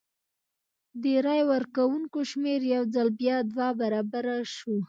[1.03, 4.75] د رای ورکوونکو شمېر یو ځل بیا دوه برابره شو.